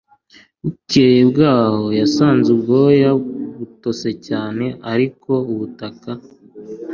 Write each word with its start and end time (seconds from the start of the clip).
Bukeye 0.61 1.21
bwaho 1.31 1.83
yasanze 2.01 2.47
ubwoya 2.55 3.09
butose 3.57 4.09
cyane 4.27 4.65
ariko 4.91 5.31
ubutaka 5.51 6.09